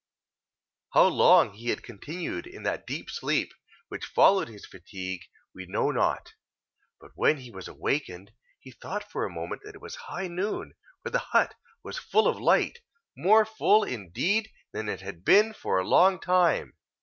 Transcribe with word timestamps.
How 0.95 1.05
long 1.05 1.53
he 1.53 1.69
had 1.69 1.83
continued 1.83 2.47
in 2.47 2.63
that 2.63 2.87
deep 2.87 3.07
sleep 3.11 3.53
which 3.87 4.03
followed 4.07 4.47
his 4.47 4.65
fatigue, 4.65 5.21
we 5.53 5.67
know 5.67 5.91
not, 5.91 6.33
but 6.99 7.11
when 7.13 7.37
he 7.37 7.51
was 7.51 7.67
awakened, 7.67 8.31
he 8.59 8.71
thought 8.71 9.11
for 9.11 9.25
a 9.25 9.29
moment 9.31 9.61
that 9.63 9.75
it 9.75 9.81
was 9.81 9.93
high 10.09 10.27
noon, 10.27 10.73
for 11.03 11.11
the 11.11 11.19
hut 11.19 11.53
was 11.83 11.99
full 11.99 12.27
of 12.27 12.39
light, 12.41 12.79
more 13.15 13.45
full 13.45 13.83
indeed 13.83 14.49
than 14.71 14.89
it 14.89 15.01
had 15.01 15.23
been 15.23 15.53
for 15.53 15.77
a 15.77 15.87
long 15.87 16.19
time. 16.19 16.73